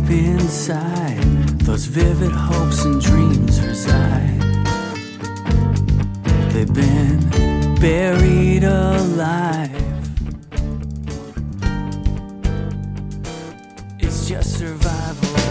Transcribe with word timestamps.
inside 0.00 1.22
those 1.60 1.84
vivid 1.86 2.32
hopes 2.32 2.84
and 2.84 3.00
dreams 3.00 3.60
reside. 3.60 4.40
They've 6.52 6.72
been 6.72 7.20
buried 7.80 8.64
alive. 8.64 9.70
It's 13.98 14.28
just 14.28 14.58
survival 14.58 15.41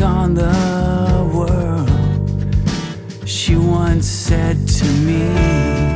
take 0.00 0.08
on 0.08 0.34
the 0.34 1.30
world, 1.34 1.88
she 3.28 3.56
once 3.56 4.06
said 4.06 4.56
to 4.68 4.86
me. 5.04 5.89